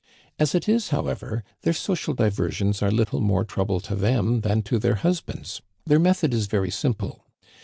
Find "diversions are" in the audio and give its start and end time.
2.15-2.89